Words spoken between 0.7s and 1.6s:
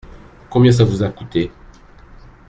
ça vous a coûté?